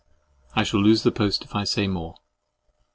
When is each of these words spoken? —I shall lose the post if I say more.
—I 0.55 0.63
shall 0.63 0.81
lose 0.81 1.03
the 1.03 1.11
post 1.11 1.43
if 1.43 1.53
I 1.53 1.63
say 1.63 1.85
more. 1.85 2.15